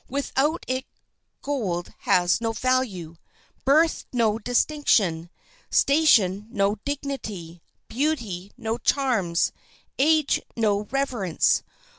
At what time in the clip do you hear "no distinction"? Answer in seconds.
4.11-5.29